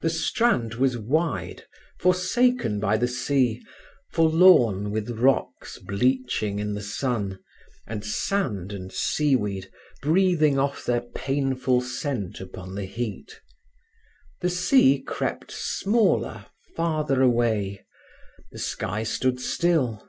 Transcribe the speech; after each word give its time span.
The 0.00 0.10
strand 0.10 0.74
was 0.74 0.98
wide, 0.98 1.66
forsaken 2.00 2.80
by 2.80 2.96
the 2.96 3.06
sea, 3.06 3.62
forlorn 4.10 4.90
with 4.90 5.10
rocks 5.20 5.78
bleaching 5.78 6.58
in 6.58 6.74
the 6.74 6.80
sun, 6.82 7.38
and 7.86 8.04
sand 8.04 8.72
and 8.72 8.92
seaweed 8.92 9.70
breathing 10.02 10.58
off 10.58 10.84
their 10.84 11.02
painful 11.02 11.80
scent 11.80 12.40
upon 12.40 12.74
the 12.74 12.86
heat. 12.86 13.40
The 14.40 14.50
sea 14.50 15.00
crept 15.00 15.52
smaller, 15.52 16.46
farther 16.74 17.22
away; 17.22 17.86
the 18.50 18.58
sky 18.58 19.04
stood 19.04 19.38
still. 19.38 20.08